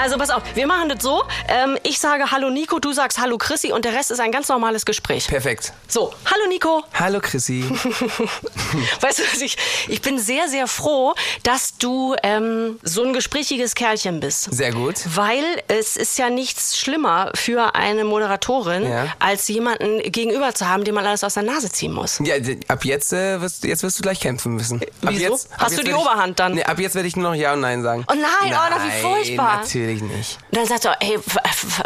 [0.00, 1.22] Also pass auf, wir machen das so.
[1.48, 4.48] Ähm, ich sage Hallo Nico, du sagst Hallo Chrissy und der Rest ist ein ganz
[4.48, 5.26] normales Gespräch.
[5.28, 5.74] Perfekt.
[5.88, 6.82] So, hallo Nico.
[6.98, 7.64] Hallo Chrissy.
[9.00, 9.56] Weißt du, was ich,
[9.88, 14.54] ich bin sehr, sehr froh, dass du ähm, so ein gesprächiges Kerlchen bist.
[14.54, 14.94] Sehr gut.
[15.14, 19.06] Weil es ist ja nichts schlimmer für eine Moderatorin, Ja.
[19.18, 22.20] als jemanden gegenüber zu haben, dem man alles aus der Nase ziehen muss.
[22.24, 22.36] Ja,
[22.68, 24.80] ab jetzt, äh, wirst, jetzt wirst du gleich kämpfen müssen.
[24.82, 25.32] Ab Wieso?
[25.32, 26.54] Jetzt, Hast du die ich- Oberhand dann?
[26.54, 28.04] Nee, ab jetzt werde ich nur noch Ja und Nein sagen.
[28.10, 29.58] Oh nein, oh, na, wie furchtbar.
[29.60, 30.38] natürlich nicht.
[30.50, 31.18] Und dann sagt er, hey,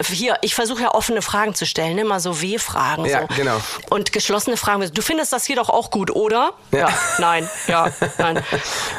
[0.08, 3.04] hier, ich versuche ja offene Fragen zu stellen, mal so W-Fragen.
[3.06, 3.26] Ja, so.
[3.36, 3.60] genau.
[3.90, 4.88] Und geschlossene Fragen.
[4.92, 6.52] Du findest das hier doch auch gut, oder?
[6.72, 6.88] Ja.
[7.18, 8.42] nein, ja, nein.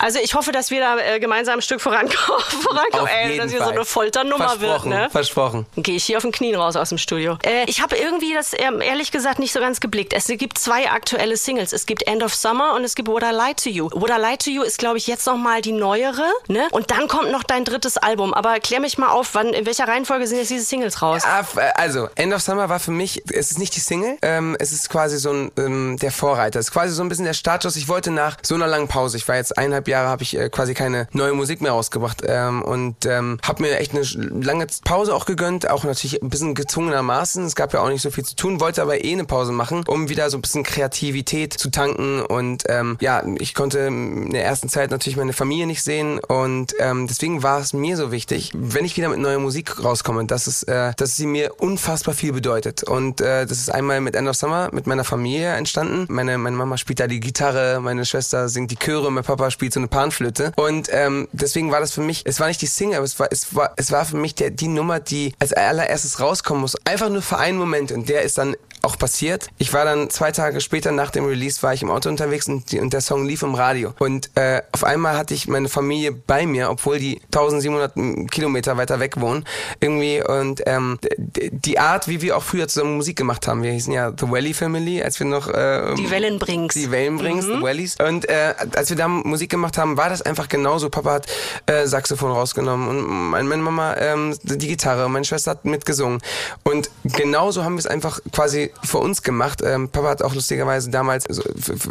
[0.02, 2.44] Also ich hoffe, dass wir da äh, gemeinsam ein Stück vorankommen.
[2.62, 3.08] vorankommen.
[3.08, 3.68] Ey, dass hier Fall.
[3.68, 5.10] so eine Folternummer wird, Versprochen, ne?
[5.10, 5.66] Versprochen.
[5.78, 7.38] Gehe ich hier auf den Knien raus aus dem Studio.
[7.46, 10.14] Äh, ich habe irgendwie das ähm, ehrlich gesagt nicht so ganz geblickt.
[10.14, 11.74] Es gibt zwei aktuelle Singles.
[11.74, 13.90] Es gibt End of Summer und es gibt What I Lied to You.
[13.94, 16.26] What I Lied to You ist, glaube ich, jetzt noch mal die neuere.
[16.48, 16.68] Ne?
[16.72, 18.34] Und dann kommt noch dein drittes Album.
[18.34, 21.24] Aber klär mich mal auf, wann, in welcher Reihenfolge sind jetzt diese Singles raus?
[21.26, 24.72] Äh, Also, End of Summer war für mich, es ist nicht die Single, ähm, es
[24.72, 26.60] ist quasi so ein, ähm, der Vorreiter.
[26.60, 27.76] Es ist quasi so ein bisschen der Startschuss.
[27.76, 30.50] Ich wollte nach so einer langen Pause, ich war jetzt eineinhalb Jahre, habe ich äh,
[30.50, 34.04] quasi keine neue Musik mehr rausgebracht ähm, und ähm, habe mir echt eine
[34.44, 37.46] lange Pause auch gegönnt, auch natürlich ein bisschen gezwungenermaßen.
[37.46, 39.84] Es gab ja auch nicht so viel zu tun, wollte aber eh eine Pause machen,
[39.88, 44.46] um wieder so ein bisschen Kreativität zu tanken und ähm, ja, ich konnte in der
[44.46, 48.52] ersten Zeit natürlich meine Familie nicht sehen und ähm, deswegen war es mir so wichtig,
[48.54, 52.34] wenn ich wieder mit neuer Musik rauskomme, dass es, äh, dass sie mir unfassbar viel
[52.34, 56.06] bedeutet und äh, das ist einmal mit End of Summer mit meiner Familie entstanden.
[56.10, 59.74] Meine meine Mama spielt da die Gitarre, meine Schwester singt die Chöre, mein Papa spielt
[59.74, 62.98] so eine Panflöte und ähm, deswegen war das für mich, es war nicht die Single,
[62.98, 66.20] aber es war es war es war für mich der die Nummer, die als allererstes
[66.20, 69.50] rauskommen muss, einfach nur für einen Moment und der ist dann auch passiert.
[69.58, 72.72] Ich war dann zwei Tage später nach dem Release war ich im Auto unterwegs und,
[72.72, 73.94] die, und der Song lief im Radio.
[74.00, 79.00] Und äh, auf einmal hatte ich meine Familie bei mir, obwohl die 1700 Kilometer weiter
[79.00, 79.46] weg wohnen.
[79.80, 81.00] Irgendwie und ähm,
[81.38, 83.64] die Art, wie wir auch früher zusammen Musik gemacht haben.
[83.64, 86.74] Wir hießen ja The Valley Family, als wir noch äh, Die Wellenbrings.
[86.74, 87.58] die Wellenbrings, Mhm.
[87.60, 87.96] die Wellies.
[88.00, 90.90] Und äh, als wir da Musik gemacht haben, war das einfach genauso.
[90.90, 91.28] Papa hat
[91.66, 96.22] äh, Saxophon rausgenommen und mein- meine Mama ähm, die Gitarre, meine Schwester hat mitgesungen.
[96.64, 99.62] Und genauso haben wir es einfach quasi für uns gemacht.
[99.64, 101.44] Ähm, Papa hat auch lustigerweise damals, also,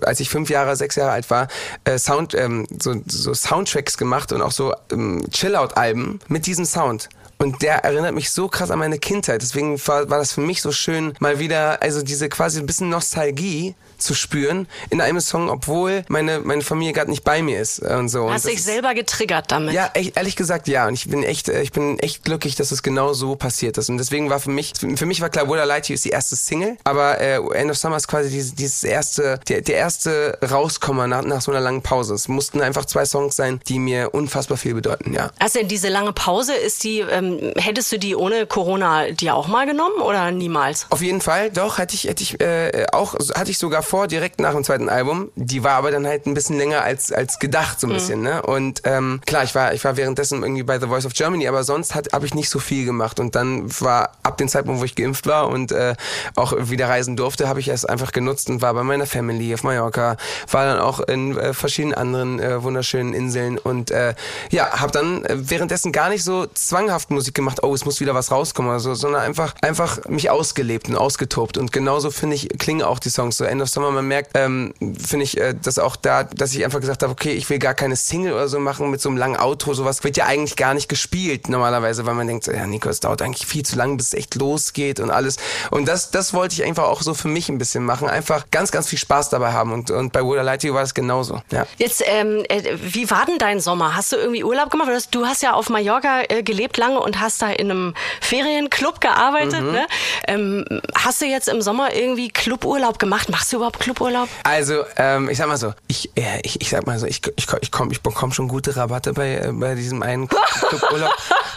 [0.02, 1.48] als ich fünf Jahre, sechs Jahre alt war,
[1.84, 7.08] äh, Sound, ähm, so, so Soundtracks gemacht und auch so ähm, Chill-Out-Alben mit diesem Sound.
[7.44, 9.42] Und der erinnert mich so krass an meine Kindheit.
[9.42, 12.88] Deswegen war, war das für mich so schön, mal wieder, also diese quasi ein bisschen
[12.88, 17.80] Nostalgie zu spüren in einem Song, obwohl meine, meine Familie gerade nicht bei mir ist
[17.80, 18.24] und so.
[18.24, 19.74] Und Hast das dich selber getriggert damit.
[19.74, 20.86] ja, echt, ehrlich gesagt, ja.
[20.86, 23.88] Und ich bin echt, äh, ich bin echt glücklich, dass es genau so passiert ist.
[23.88, 26.04] Und deswegen war für mich, für mich war klar, What I Light to You ist
[26.04, 29.76] die erste Single, aber äh, End of Summer ist quasi dieses, dieses erste, der, der
[29.76, 32.14] erste Rauskommer nach, nach so einer langen Pause.
[32.14, 35.30] Es mussten einfach zwei Songs sein, die mir unfassbar viel bedeuten, ja.
[35.38, 39.66] Also diese lange Pause, ist die, ähm, hättest du die ohne Corona dir auch mal
[39.66, 40.86] genommen oder niemals?
[40.90, 44.40] Auf jeden Fall, doch, hatte ich, hätte ich äh, auch, hatte ich sogar vor, direkt
[44.40, 45.30] nach dem zweiten Album.
[45.36, 48.42] Die war aber dann halt ein bisschen länger als, als gedacht, so ein bisschen, ne?
[48.42, 51.64] Und ähm, klar, ich war, ich war währenddessen irgendwie bei The Voice of Germany, aber
[51.64, 53.20] sonst habe ich nicht so viel gemacht.
[53.20, 55.94] Und dann war ab dem Zeitpunkt, wo ich geimpft war und äh,
[56.36, 59.62] auch wieder reisen durfte, habe ich es einfach genutzt und war bei meiner Family auf
[59.62, 60.16] Mallorca,
[60.50, 64.14] war dann auch in äh, verschiedenen anderen äh, wunderschönen Inseln und äh,
[64.50, 68.14] ja, habe dann äh, währenddessen gar nicht so zwanghaft Musik gemacht, oh, es muss wieder
[68.14, 71.56] was rauskommen oder so, sondern einfach, einfach mich ausgelebt und ausgetobt.
[71.56, 73.36] Und genauso finde ich, klingen auch die Songs.
[73.36, 76.64] So End of Summer, man merkt, ähm, finde ich, äh, dass auch da, dass ich
[76.64, 79.16] einfach gesagt habe, okay, ich will gar keine Single oder so machen mit so einem
[79.18, 79.72] langen Outro.
[79.74, 83.22] Sowas wird ja eigentlich gar nicht gespielt normalerweise, weil man denkt, ja, Nico, es dauert
[83.22, 85.36] eigentlich viel zu lang, bis es echt losgeht und alles.
[85.70, 88.08] Und das, das wollte ich einfach auch so für mich ein bisschen machen.
[88.08, 89.72] Einfach ganz, ganz viel Spaß dabei haben.
[89.72, 91.40] Und, und bei Would I war das genauso.
[91.50, 91.66] Ja.
[91.78, 93.94] Jetzt, ähm, äh, wie war denn dein Sommer?
[93.96, 94.88] Hast du irgendwie Urlaub gemacht?
[94.88, 97.94] Du hast- Du hast ja auf Mallorca äh, gelebt lange und hast da in einem
[98.20, 99.60] Ferienclub gearbeitet.
[99.62, 99.72] Mhm.
[99.72, 99.86] Ne?
[100.26, 100.64] Ähm,
[100.96, 103.28] hast du jetzt im Sommer irgendwie Cluburlaub gemacht?
[103.28, 104.28] Machst du überhaupt Cluburlaub?
[104.42, 107.46] Also, ähm, ich sag mal so, ich, äh, ich, ich sag mal so, ich, ich,
[107.60, 110.28] ich, komm, ich bekomme schon gute Rabatte bei, äh, bei diesem einen
[110.68, 111.12] Cluburlaub,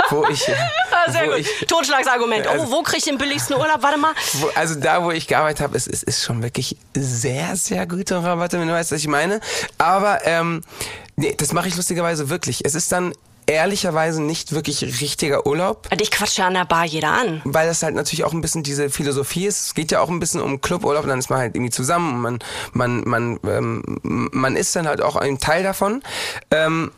[0.10, 0.56] wo ich, äh,
[0.92, 1.40] Ah, sehr wo gut.
[1.40, 2.48] ich Totschlagsargument.
[2.48, 3.82] Also- oh, wo krieg ich den billigsten Urlaub?
[3.82, 4.14] Warte mal.
[4.34, 8.22] wo, also da, wo ich gearbeitet habe, ist, ist, ist schon wirklich sehr, sehr gute
[8.22, 9.40] Rabatte, wenn du weißt, was ich meine.
[9.78, 10.62] Aber ähm,
[11.16, 12.66] nee, das mache ich lustigerweise wirklich.
[12.66, 13.14] Es ist dann
[13.48, 15.90] ehrlicherweise nicht wirklich richtiger Urlaub.
[15.98, 17.42] Dich quatscht ja an der Bar jeder an.
[17.46, 19.68] weil das halt natürlich auch ein bisschen diese Philosophie ist.
[19.68, 22.26] Es geht ja auch ein bisschen um Cluburlaub und dann ist man halt irgendwie zusammen
[22.26, 26.04] und man, man, man, ähm, man ist dann halt auch ein Teil davon.
[26.52, 26.92] Ähm,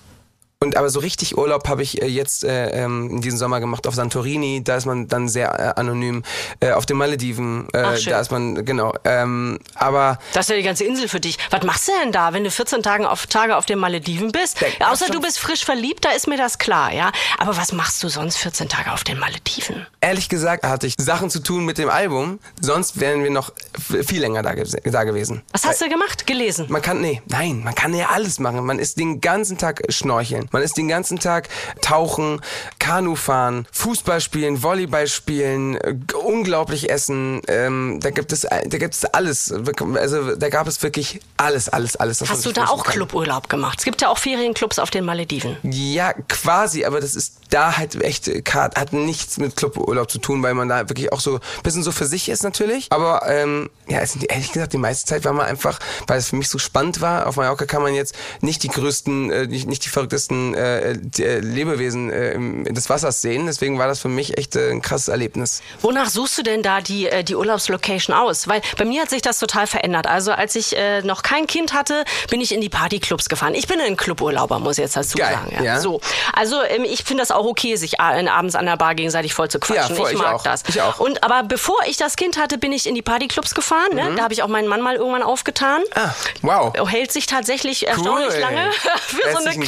[0.62, 3.88] Und aber so richtig Urlaub habe ich äh, jetzt äh, ähm, in diesem Sommer gemacht
[3.88, 4.62] auf Santorini.
[4.62, 6.24] Da ist man dann sehr äh, anonym.
[6.60, 8.12] Äh, auf den Malediven, äh, Ach, schön.
[8.12, 8.94] da ist man genau.
[9.06, 11.38] Ähm, aber Das ist ja die ganze Insel für dich.
[11.50, 14.60] Was machst du denn da, wenn du 14 Tage auf, Tage auf den Malediven bist?
[14.82, 17.14] Ja, außer du bist frisch verliebt, da ist mir das klar, ja.
[17.38, 19.88] Aber was machst du sonst 14 Tage auf den Malediven?
[20.02, 22.40] ehrlich gesagt hatte ich Sachen zu tun mit dem Album.
[22.60, 25.42] Sonst wären wir noch viel länger da, da gewesen.
[25.52, 26.26] Was hast du gemacht?
[26.28, 26.66] Gelesen?
[26.70, 28.66] Man kann, nee, nein, man kann ja alles machen.
[28.66, 30.49] Man ist den ganzen Tag schnorcheln.
[30.51, 31.50] Man ist den ganzen Tag
[31.81, 32.42] tauchen,
[32.80, 37.42] Kanu fahren, Fußball spielen, Volleyball spielen, äh, unglaublich essen.
[37.48, 39.51] Ähm, da gibt es, da gibt es alles.
[39.51, 42.22] Also da gab es wirklich alles, alles, alles.
[42.28, 42.94] Hast du da auch kann.
[42.94, 43.80] Cluburlaub gemacht?
[43.80, 45.57] Es gibt ja auch Ferienclubs auf den Malediven.
[45.63, 50.54] Ja, quasi, aber das ist da halt echt, hat nichts mit Cluburlaub zu tun, weil
[50.54, 52.88] man da wirklich auch so ein bisschen so für sich ist natürlich.
[52.92, 56.50] Aber ähm, ja, ehrlich gesagt, die meiste Zeit war man einfach, weil es für mich
[56.50, 57.28] so spannend war.
[57.28, 61.40] Auf Mallorca kann man jetzt nicht die größten, äh, nicht, nicht die verrücktesten äh, äh,
[61.40, 63.46] Lebewesen äh, des Wassers sehen.
[63.46, 65.62] Deswegen war das für mich echt äh, ein krasses Erlebnis.
[65.82, 68.48] Wonach suchst du denn da die, äh, die Urlaubslocation aus?
[68.48, 70.08] Weil bei mir hat sich das total verändert.
[70.08, 73.54] Also als ich äh, noch kein Kind hatte, bin ich in die Partyclubs gefahren.
[73.56, 75.64] Ich bin ein Cluburlauber, muss ich jetzt dazu Geil, sagen.
[75.64, 75.80] ja.
[75.80, 76.02] So.
[76.34, 79.60] Also ähm, ich finde das auch okay, sich abends an der Bar gegenseitig voll zu
[79.60, 79.96] quatschen.
[79.96, 80.44] voll, ich ich mag auch.
[80.44, 80.64] das.
[80.68, 81.00] Ich auch.
[81.00, 83.94] Und aber bevor ich das Kind hatte, bin ich in die Partyclubs gefahren.
[83.94, 84.14] Ne?
[84.16, 85.82] Da habe ich auch meinen Mann mal irgendwann aufgetan.
[85.82, 86.02] Mhm.
[86.02, 86.74] Ah, wow.
[86.76, 88.40] Er hält sich tatsächlich erstaunlich Cool.
[88.40, 88.72] lange
[89.02, 89.64] für so eine Herzlichen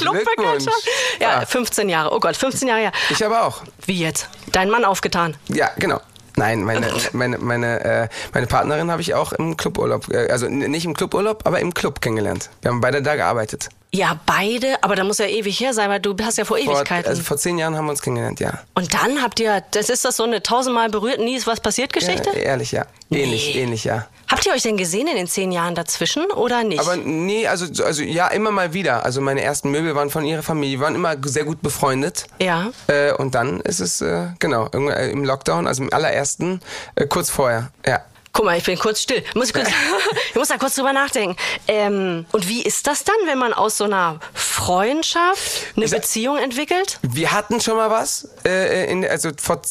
[0.63, 0.85] Glückwunsch.
[1.19, 1.45] Ja, Ah.
[1.45, 2.13] 15 Jahre.
[2.13, 2.91] Oh Gott, 15 Jahre her.
[3.09, 3.61] Ich aber auch.
[3.85, 4.29] Wie jetzt?
[4.51, 5.35] Dein Mann aufgetan.
[5.49, 5.99] Ja, genau.
[6.37, 10.85] Nein, meine, meine, meine, äh, meine Partnerin habe ich auch im Cluburlaub, äh, also nicht
[10.85, 12.49] im Cluburlaub, aber im Club kennengelernt.
[12.61, 13.67] Wir haben beide da gearbeitet.
[13.93, 16.73] Ja, beide, aber da muss ja ewig her sein, weil du hast ja vor Vor,
[16.77, 17.09] Ewigkeiten.
[17.09, 18.61] also vor zehn Jahren haben wir uns kennengelernt, ja.
[18.75, 21.91] Und dann habt ihr, das ist das so eine tausendmal berührt, nie ist was passiert
[21.91, 22.29] Geschichte?
[22.29, 22.85] ja ehrlich, ja.
[23.11, 23.61] Ähnlich, Nee.
[23.63, 24.07] ähnlich, ja.
[24.31, 26.79] Habt ihr euch denn gesehen in den zehn Jahren dazwischen oder nicht?
[26.79, 29.03] Aber nee, also, also ja, immer mal wieder.
[29.03, 32.27] Also meine ersten Möbel waren von ihrer Familie, waren immer sehr gut befreundet.
[32.39, 32.71] ja.
[32.87, 36.61] Äh, und dann ist es, äh, genau, irgendwann, äh, im Lockdown, also im allerersten,
[36.95, 37.99] äh, kurz vorher, ja.
[38.33, 39.21] Guck mal, ich bin kurz still.
[39.35, 39.67] Muss ich, kurz,
[40.29, 41.35] ich muss da kurz drüber nachdenken.
[41.67, 44.21] Ähm, und wie ist das dann, wenn man aus so einer
[44.65, 46.99] Freundschaft eine Ich sag- Beziehung entwickelt?
[47.01, 49.61] Wir hatten schon mal was, äh, in, also, vor,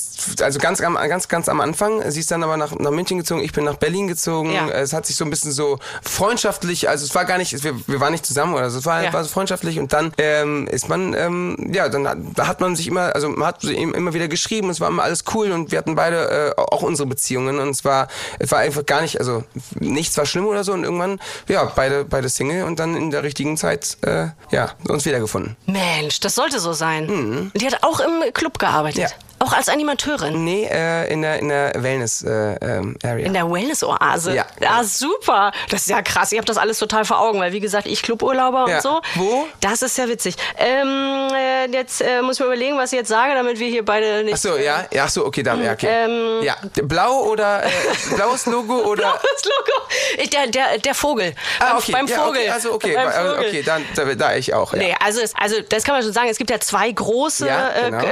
[0.40, 2.02] also ganz, am- ganz, ganz am Anfang.
[2.10, 4.52] Sie ist dann aber nach, nach München gezogen, ich bin nach Berlin gezogen.
[4.52, 4.68] Ja.
[4.68, 8.00] Es hat sich so ein bisschen so freundschaftlich, also es war gar nicht, wir, wir
[8.00, 9.12] waren nicht zusammen oder so, es war, Ja.
[9.12, 12.86] war so freundschaftlich und dann ähm, ist man, ähm, ja, dann hat, hat man sich
[12.88, 15.94] immer, also man hat immer wieder geschrieben, es war immer alles cool und wir hatten
[15.94, 18.08] beide äh, auch unsere Beziehungen und es war,
[18.38, 19.44] es war einfach gar nicht, also
[19.78, 23.22] nichts war schlimm oder so und irgendwann, ja, beide, beide Single und dann in der
[23.22, 25.56] richtigen Zeit, äh, ja, uns wiedergefunden.
[25.66, 27.08] Mensch, das sollte so sein.
[27.08, 28.96] Und die hat auch im Club gearbeitet.
[28.96, 29.02] Mhm.
[29.02, 29.29] Ja.
[29.42, 30.44] Auch als Animateurin.
[30.44, 32.56] Nee, äh, in der, in der Wellness-Area.
[32.60, 32.96] Äh, ähm.
[33.24, 34.34] In der Wellness-Oase.
[34.34, 34.46] Ja.
[34.60, 35.50] ja, super.
[35.70, 36.30] Das ist ja krass.
[36.32, 38.76] Ich habe das alles total vor Augen, weil wie gesagt, ich Cluburlauber Ja.
[38.76, 39.00] und so.
[39.14, 39.46] Wo?
[39.60, 40.36] Das ist ja witzig.
[40.58, 43.84] Ähm, äh, jetzt äh, muss ich mir überlegen, was ich jetzt sage, damit wir hier
[43.84, 44.34] beide nicht.
[44.34, 45.86] Ach so, ja, ja, ach so, okay, dann, ja, okay.
[45.88, 47.68] Ähm, ja, blau oder äh,
[48.14, 50.30] blaues Logo oder Das Logo.
[50.32, 51.34] Der, der, der Vogel.
[51.58, 52.40] Ah, Beim- okay, Beim ja, Vogel.
[52.42, 53.48] okay, also okay, Beim bei- Vogel.
[53.48, 53.84] okay, dann
[54.18, 54.74] da, ich auch.
[54.74, 54.78] Ja.
[54.80, 56.28] Nee, also, also das kann man schon sagen.
[56.28, 58.02] Es gibt ja zwei große Ja, genau.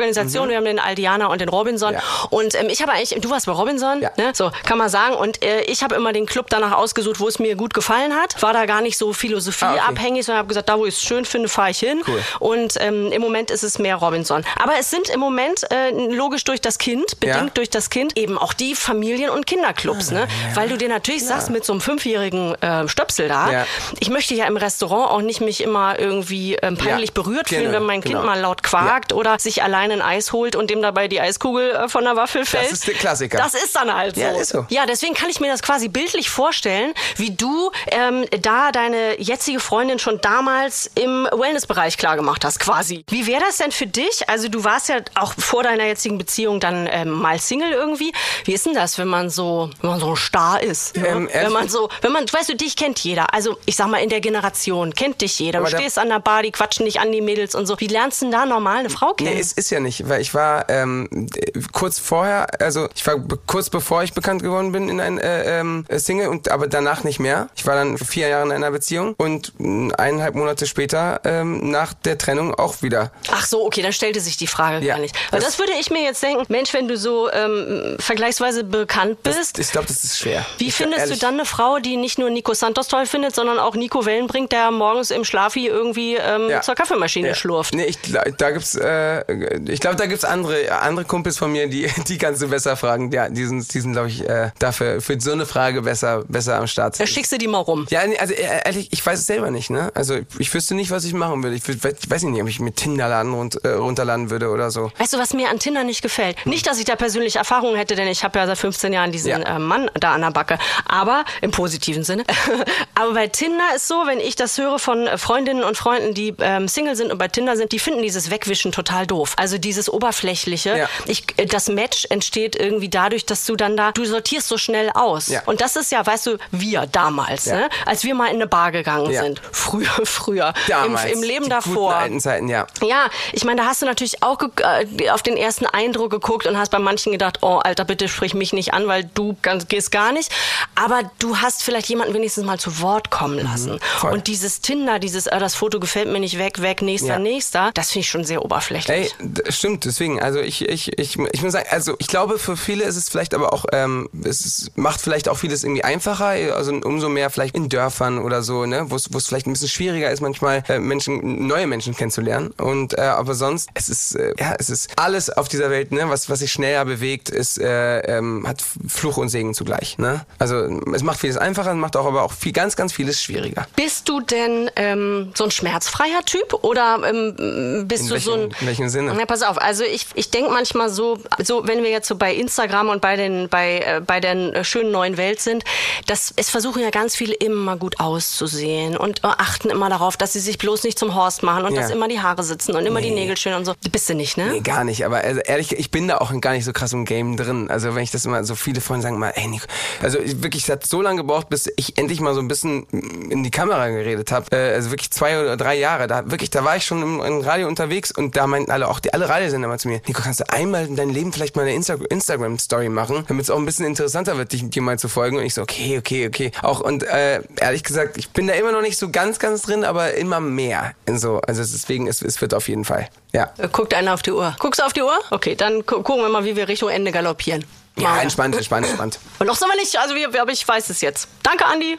[0.00, 0.50] Äh, Ferienclub-Organisationen.
[0.50, 1.94] Wir haben den Aldiana und den Robinson.
[1.94, 2.00] Ja.
[2.30, 4.10] Und ähm, ich habe eigentlich, du warst bei Robinson, Ja.
[4.16, 4.32] ne?
[4.34, 5.14] so kann man sagen.
[5.14, 8.40] Und äh, ich habe immer den Club danach ausgesucht, wo es mir gut gefallen hat.
[8.42, 11.48] War da gar nicht so philosophieabhängig, sondern habe gesagt, da wo ich es schön finde,
[11.48, 12.00] fahre ich hin.
[12.04, 12.22] Ah, Cool.
[12.40, 14.44] Und ähm, im Moment ist es mehr Robinson.
[14.62, 17.50] Aber es sind im Moment äh, logisch durch das Kind, bedingt Ja.
[17.54, 20.26] durch das Kind, eben auch die Familien- und Kinderclubs, ne?
[20.54, 23.64] Weil du dir natürlich sagst, mit so einem fünfjährigen äh, Stöpsel da,
[24.00, 27.74] ich möchte ja im Restaurant auch nicht mich immer irgendwie ähm, peinlich berührt fühlen, genau,
[27.76, 28.26] wenn mein Kind genau.
[28.26, 31.88] mal laut quakt oder sich alleine ein Eis holt und dem dabei die Eiskugel äh,
[31.88, 32.70] von der Waffel fällt.
[32.72, 33.38] ist der Klassiker.
[33.38, 34.20] Das ist dann halt so.
[34.20, 34.66] Ja, ist so.
[34.68, 39.60] Ja, deswegen kann ich mir das quasi bildlich vorstellen, wie du ähm, da deine jetzige
[39.60, 43.04] Freundin schon damals im Wellnessbereich klar gemacht hast, quasi.
[43.08, 44.28] Wie wäre das denn für dich?
[44.28, 48.12] Also du warst ja auch vor deiner jetzigen Beziehung dann ähm, mal Single irgendwie.
[48.44, 50.96] Wie ist denn das, wenn man so, wenn man so ein Star ist?
[50.96, 53.32] Ähm, wenn ehrlich- man so, wenn man, weißt du, dich kennt jeder.
[53.34, 55.60] Also ich sag mal in der Generation kennt dich jeder.
[55.60, 57.78] Du stehst an der Bar, die quatschen dich an die Mädels und so.
[57.80, 59.34] Wie lernst du denn da normal eine Frau kennen?
[59.34, 63.16] Nee, es ist ja nicht, weil ich war ähm, äh, kurz vorher, also ich war
[63.46, 67.20] kurz bevor ich bekannt geworden bin in ein äh, ähm, Single und aber danach nicht
[67.20, 67.48] mehr.
[67.56, 71.92] Ich war dann vier Jahre in einer Beziehung und mh, eineinhalb Monate später ähm, nach
[71.92, 73.10] der Trennung auch wieder.
[73.30, 75.14] Ach so, okay, dann stellte sich die Frage Ja, gar nicht.
[75.30, 79.22] Weil das, das- würde ich mir jetzt denken, Mensch, wenn du so ähm, vergleichsweise bekannt
[79.22, 80.46] bist, Ich glaube, das ist schwer.
[80.58, 83.58] wie ich, findest du dann eine Frau, die nicht nur Nico Santos toll findet, sondern
[83.58, 86.60] auch Nico Wellenbrink, der morgens im Schlafi irgendwie ähm, Ja.
[86.60, 87.34] zur Kaffeemaschine Ja.
[87.34, 87.74] schlurft?
[87.74, 87.98] Nee, ich,
[88.38, 89.24] da gibt's äh,
[89.68, 93.10] ich glaube, da gibt's andere, andere Kumpels von mir, die, die kannst du besser fragen.
[93.12, 96.56] Ja, die sind, die sind glaube ich, äh, dafür für so eine Frage besser, besser
[96.56, 96.98] am Start.
[96.98, 97.86] Da schickst du die mal rum.
[97.90, 99.90] Ja, also äh, ehrlich, ich weiß es selber nicht, ne?
[99.94, 101.56] Also ich wüsste nicht, was ich machen würde.
[101.56, 104.90] Ich, ich weiß nicht, ob ich mir Tinder laden und, äh, runterladen würde oder so.
[104.98, 106.44] Weißt du, was mir an Tinder nicht gefällt?
[106.46, 109.30] Nicht, dass ich da persönlich Erfahrungen hätte, denn ich habe ja seit 15 Jahren diesen
[109.30, 109.38] Ja.
[109.38, 110.58] äh, Mann da an der Backe.
[110.86, 112.24] Aber im positiven Sinne.
[112.94, 116.34] Aber bei Tinder ist so, wenn ich das höre von äh, Freundinnen und Freunden, die
[116.40, 119.34] ähm, Single sind und bei Tinder sind, die finden dieses Wegwischen total doof.
[119.36, 120.76] Also dieses Oberflächliche.
[120.76, 120.88] Ja.
[121.06, 124.90] Ich, äh, das Match entsteht irgendwie dadurch, dass du dann da, du sortierst so schnell
[124.90, 125.28] aus.
[125.28, 125.42] Ja.
[125.46, 127.56] Und das ist ja, weißt du, wir damals, Ja.
[127.56, 127.68] ne?
[127.86, 129.40] als wir mal in eine Bar gegangen sind.
[129.52, 130.52] Früher, früher.
[130.68, 131.92] Damals, Im, Im Leben davor.
[131.92, 132.66] Guten alten Zeiten, ja.
[132.82, 136.56] Ja, ich meine, da hast du natürlich auch äh, auf den ersten Eindruck geguckt und
[136.58, 139.90] hast bei manchen gedacht, oh Alter, bitte sprich mich nicht an, weil du ganz, gehst
[139.90, 140.30] gar nicht.
[140.74, 143.80] Aber du hast vielleicht jemanden wenigstens mal zu Wort kommen lassen.
[144.02, 147.70] Mhm, und dieses Tinder, dieses, äh, das Foto gefällt mir nicht, weg, weg, nächster, nächster,
[147.74, 149.14] das finde ich schon sehr oberflächlich.
[149.18, 152.84] Ey, stimmt, deswegen, also ich, ich, ich, ich muss sagen, also ich glaube, für viele
[152.84, 156.72] ist es vielleicht aber auch, ähm, es ist, macht vielleicht auch vieles irgendwie einfacher, also
[156.72, 159.68] umso mehr vielleicht in Dörfern oder so, ne, wo es wo es vielleicht ein bisschen
[159.68, 162.52] schwieriger ist, manchmal äh, Menschen, neue Menschen kennenzulernen.
[162.58, 166.08] Und äh, aber sonst, es ist, äh, ja, es ist alles auf dieser Welt, ne,
[166.08, 170.24] was, was sich schneller bewegt, ist, äh, ähm, hat Fluch und Segen zugleich, ne?
[170.38, 170.56] Also
[170.94, 173.66] es macht vieles einfacher, macht auch aber auch viel, ganz, ganz vieles schwieriger.
[173.76, 178.40] Bist du denn ähm, so ein schmerzfreier Typ oder ähm, bist In du so ein...
[178.60, 179.12] in welchem Sinne?
[179.24, 182.34] Ja, pass auf, also ich, ich denke manchmal so, so, wenn wir jetzt so bei
[182.34, 185.64] Instagram und bei den bei, äh, bei der äh, schönen neuen Welt sind,
[186.06, 190.34] dass es versuchen ja ganz viele immer gut auszusehen und äh, achten immer darauf, dass
[190.34, 191.80] sie sich bloß nicht zum Horst machen und Ja.
[191.80, 193.20] dass immer die Haare sitzen und immer die Nee.
[193.20, 193.72] Nägel schön und so.
[193.90, 194.46] Bist du nicht, ne?
[194.52, 195.06] Nee, gar nicht.
[195.06, 197.70] Aber also, ehrlich, ich bin da auch gar nicht so krass im Game drin.
[197.70, 199.64] Also wenn ich das immer, so viele Freunde sagen mal, ey Nico,
[200.02, 202.84] also ich, wirklich, es hat so lange gebraucht, bis ich endlich mal so ein bisschen
[203.30, 204.54] in die Kamera geredet habe.
[204.54, 206.08] Also wirklich zwei oder drei Jahre.
[206.08, 209.00] Da wirklich, da war ich schon im, im Radio unterwegs und da meinten alle, auch
[209.00, 211.62] die alle Radiosender mal zu mir, Nico, kannst du einmal in deinem Leben vielleicht mal
[211.62, 215.06] eine Insta Instagram-Story machen, damit es auch ein bisschen interessanter wird, dich, dir mal zu
[215.06, 215.38] folgen.
[215.38, 216.50] Und ich so, okay, okay, okay.
[216.62, 219.84] Auch und äh, ehrlich gesagt, ich bin da immer noch nicht so ganz, ganz drin,
[219.84, 220.94] aber immer mehr.
[221.06, 223.08] In so, also deswegen, es, es wird auf jeden Fall.
[223.32, 223.52] Ja.
[223.56, 224.56] Äh, Guckt einer auf die Uhr.
[224.58, 225.16] Guckst du auf die Uhr?
[225.30, 227.64] Okay, dann gu gucken wir mal, wie wir Richtung Ende galoppieren.
[227.96, 229.20] Ja, entspannt, entspannt, entspannt.
[229.38, 231.28] Und noch sind wir nicht, also wir, aber ich weiß es jetzt.
[231.44, 231.96] Danke, Andi.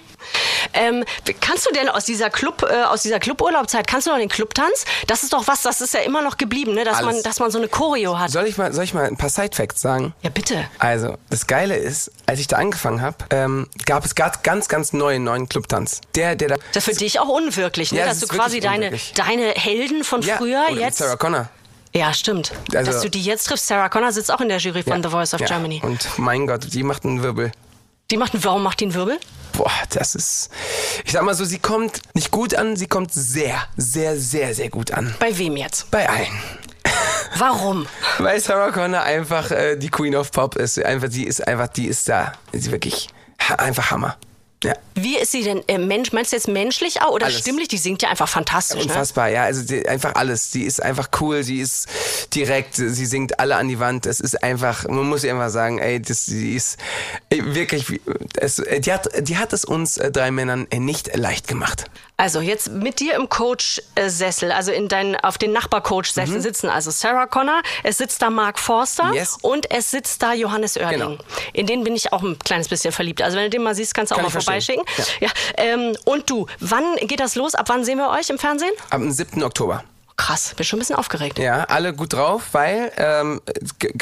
[0.73, 1.05] Ähm,
[1.39, 4.83] kannst du denn aus dieser Club, äh, aus dieser Cluburlaubzeit, kannst du noch den Clubtanz?
[5.07, 6.83] Das ist doch was, das ist ja immer noch geblieben, ne?
[6.83, 7.13] Dass Alles.
[7.13, 8.29] man, dass man so eine Choreo hat.
[8.29, 10.13] Soll ich mal, soll ich mal ein paar Side-Facts sagen?
[10.21, 10.65] Ja, bitte.
[10.79, 14.91] Also, das Geile ist, als ich da angefangen habe, ähm, gab es grad ganz, ganz
[14.91, 16.01] neuen, neuen Clubtanz.
[16.15, 16.55] Der, der da...
[16.73, 17.99] Das ist für dich auch unwirklich, ne?
[17.99, 19.13] Ja, Dass das du quasi deine, unwirklich.
[19.15, 20.97] deine Helden von ja, früher jetzt.
[20.97, 21.47] Sarah Connor.
[21.95, 22.51] Ja, stimmt.
[22.73, 23.67] Also- Dass du die jetzt triffst.
[23.67, 25.47] Sarah Connor sitzt auch in der Jury von ja, The Voice of ja.
[25.47, 25.81] Germany.
[25.81, 27.51] Und mein Gott, die macht einen Wirbel.
[28.11, 29.17] Die macht, warum macht die einen Wirbel?
[29.53, 30.49] Boah, das ist...
[31.05, 34.69] Ich sag mal so, sie kommt nicht gut an, sie kommt sehr, sehr, sehr, sehr
[34.69, 35.15] gut an.
[35.19, 35.89] Bei wem jetzt?
[35.89, 36.27] Bei allen.
[37.37, 37.87] Warum?
[38.17, 40.77] Weil Sarah Connor einfach äh, die Queen of Pop ist.
[40.83, 42.33] Einfach, die ist einfach, die ist da.
[42.51, 43.07] Sie ist wirklich
[43.39, 44.17] ha einfach Hammer.
[44.65, 44.74] Ja.
[44.95, 45.62] Wie ist sie denn?
[45.67, 47.39] Äh, Mensch, meinst du jetzt menschlich auch oder Alles.
[47.39, 47.67] stimmlich?
[47.67, 48.77] Die singt ja einfach fantastisch.
[48.77, 48.84] Ne?
[48.86, 50.51] Unfassbar, ja, also die, einfach alles.
[50.51, 51.88] Sie ist einfach cool, sie ist
[52.34, 54.05] direkt, sie singt alle an die Wand.
[54.05, 56.77] Es ist einfach, man muss ihr einfach sagen, ey, das, sie ist
[57.29, 57.86] wirklich,
[58.38, 61.86] es, die, hat, die hat es uns äh, drei Männern äh, nicht leicht gemacht.
[62.17, 67.25] Also jetzt mit dir im Coach-Sessel, also in deinen, auf den Nachbar-Coach-Sessel sitzen also Sarah
[67.27, 69.13] Connor, es sitzt da Mark Forster Mhm.
[69.15, 69.38] Yes.
[69.41, 71.00] und es sitzt da Johannes Oerling.
[71.00, 71.17] Genau.
[71.51, 73.22] In den bin ich auch ein kleines bisschen verliebt.
[73.22, 74.53] Also wenn du den mal siehst, kannst du Kann auch ich mal verstehen.
[74.62, 74.85] Vorbeischicken.
[75.19, 75.29] Ja.
[75.57, 77.55] ähm, und du, wann geht das los?
[77.55, 78.71] Ab wann sehen wir euch im Fernsehen?
[78.89, 79.43] Ab dem 7.
[79.43, 79.83] Oktober.
[80.17, 81.39] Krass, bin schon ein bisschen aufgeregt.
[81.39, 83.41] Ja, alle gut drauf, weil ähm,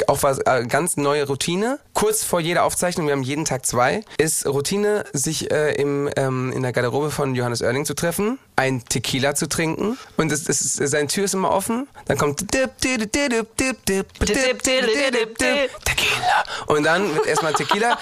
[0.06, 1.80] auch was äh, ganz neue Routine.
[1.92, 6.52] Kurz vor jeder Aufzeichnung, wir haben jeden Tag zwei, ist Routine, sich äh, im, ähm,
[6.52, 10.60] in der Garderobe von Johannes Oerling zu treffen, ein Tequila zu trinken und es, es,
[10.60, 11.88] ist, sein Tür ist immer offen.
[12.06, 12.48] Dann kommt
[15.84, 17.98] Tequila und dann wird erstmal Tequila,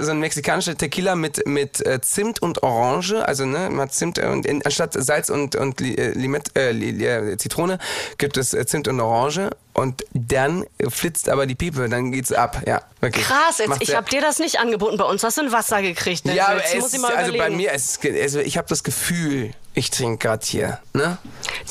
[0.00, 4.64] so ein mexikanischer Tequila mit mit Zimt und Orange, also ne, mal Zimt und in,
[4.64, 7.78] anstatt Salz und und Limette, äh, Zitrone
[8.18, 12.62] gibt es äh, Zimt und Orange und dann flitzt aber die Piepe, dann geht's ab,
[12.66, 13.24] ja, wirklich.
[13.24, 14.96] Krass, jetzt, ich habe dir das nicht angeboten.
[14.96, 16.24] Bei uns hast du ein Wasser gekriegt.
[16.24, 16.34] Ne?
[16.34, 20.26] ja, aber jetzt es also bei mir, es also ich habe das Gefühl, ich trinke
[20.28, 21.16] gerade hier, ne?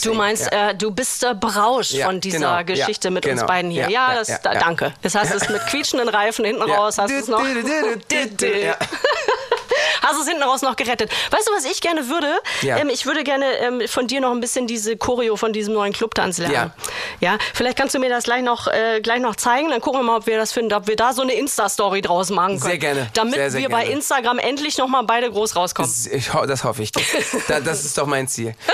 [0.04, 0.70] Du meinst, Ja.
[0.70, 3.70] äh, du bist äh, berauscht Ja, von dieser genau, ja, Geschichte mit uns genau, beiden
[3.72, 3.84] hier.
[3.84, 4.60] Ja, ja, ja, das, ja, da, ja.
[4.60, 4.94] danke.
[5.02, 6.76] Das hast du es mit quietschenden Reifen hinten Ja.
[6.76, 7.44] raus, hast du es noch.
[7.46, 8.78] Ja.
[10.10, 11.12] Hast es hinten raus noch gerettet.
[11.30, 12.28] Weißt du, was ich gerne würde?
[12.62, 12.78] Ja.
[12.78, 15.94] Ähm, ich würde gerne ähm, von dir noch ein bisschen diese Choreo von diesem neuen
[15.94, 16.72] Clubtanz lernen.
[17.20, 17.38] Ja.
[17.54, 19.70] vielleicht kannst du mir das gleich noch, äh, gleich noch zeigen.
[19.70, 22.30] Dann gucken wir mal, ob wir das finden, ob wir da so eine Insta-Story draus
[22.32, 22.72] machen können.
[22.72, 23.10] Sehr gerne.
[23.14, 23.96] Damit Sehr, sehr wir bei gerne.
[23.96, 25.92] Instagram endlich noch mal beide groß rauskommen.
[25.92, 26.92] Das, ich, das hoffe ich.
[27.48, 28.56] Da, das ist doch mein Ziel.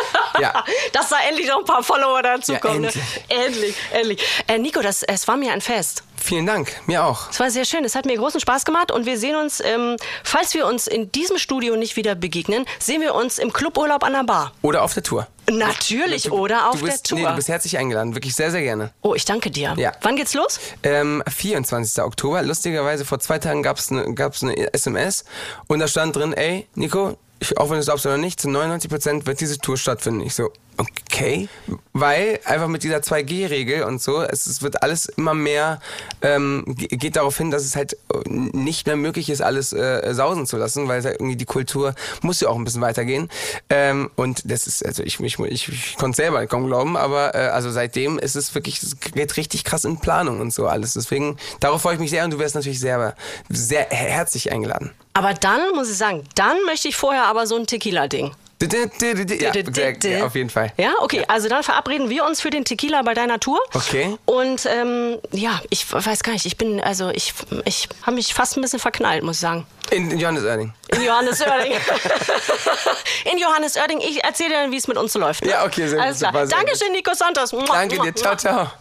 [0.41, 0.65] Ja.
[0.91, 2.83] Dass da endlich noch ein paar Follower dazukommen.
[2.83, 3.45] Ja, ne?
[3.45, 4.27] endlich, endlich.
[4.47, 6.03] Äh, Nico, das, es war mir ein Fest.
[6.17, 6.71] Vielen Dank.
[6.87, 7.29] Mir auch.
[7.29, 7.83] Es war sehr schön.
[7.85, 11.11] Es hat mir großen Spaß gemacht und wir sehen uns, ähm, falls wir uns in
[11.11, 14.51] diesem Studio nicht wieder begegnen, sehen wir uns im Cluburlaub an der Bar.
[14.61, 15.27] Oder auf der Tour.
[15.49, 17.19] Natürlich, oder auf du bist, der Tour.
[17.19, 18.15] Nee, du bist herzlich eingeladen.
[18.15, 18.91] Wirklich sehr, sehr gerne.
[19.01, 19.75] oh, ich danke dir.
[19.77, 19.91] Ja.
[20.01, 20.59] Wann geht's los?
[20.81, 22.03] Ähm, 24.
[22.03, 22.41] Oktober.
[22.41, 25.25] Lustigerweise, vor zwei Tagen gab es eine gab's eine SMS
[25.67, 27.17] und da stand drin, ey, Nico,
[27.57, 30.21] auch wenn du es glaubst oder nicht, zu 99 Prozent wird diese Tour stattfinden.
[30.21, 31.47] Ich so, okay.
[31.93, 35.79] Weil einfach mit dieser 2G-Regel und so, es, es wird alles immer mehr,
[36.21, 40.45] ähm, ge- geht darauf hin, dass es halt nicht mehr möglich ist, alles äh, sausen
[40.45, 43.29] zu lassen, weil halt irgendwie die Kultur muss ja auch ein bisschen weitergehen.
[43.69, 47.49] Ähm, und das ist, also ich, ich, ich, ich konnte selber kaum glauben, aber äh,
[47.49, 50.93] also seitdem ist es wirklich, es geht richtig krass in Planung und so alles.
[50.93, 53.15] Deswegen, darauf freue ich mich sehr und du wirst natürlich sehr,
[53.49, 54.91] sehr herzlich eingeladen.
[55.15, 58.35] Aber dann muss ich sagen, dann möchte ich vorher aber so ein Tequila-Ding.
[58.61, 59.51] Ja,
[59.99, 60.73] sehr, auf jeden Fall.
[60.77, 61.23] Ja, okay.
[61.27, 63.59] Also dann verabreden wir uns für den Tequila bei deiner Tour.
[63.73, 64.17] Okay.
[64.25, 67.33] Und ähm, ja, ich weiß gar nicht, ich bin, also ich,
[67.65, 69.65] ich habe mich fast ein bisschen verknallt, muss ich sagen.
[69.91, 70.73] In, in Johannes Oerding.
[70.93, 71.73] In Johannes Oerding.
[73.31, 73.99] In Johannes Oerding.
[74.01, 75.43] Ich erzähle dir dann, wie es mit uns so läuft.
[75.45, 75.51] ne?
[75.51, 76.45] Ja, okay, sehr Alles gut, klar.
[76.47, 77.51] super, Dankeschön, Nico Santos.
[77.67, 78.15] Danke dir.
[78.15, 78.71] Ciao, ciao.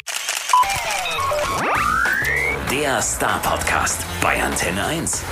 [2.71, 5.23] Der Star Podcast bei Antenne 1.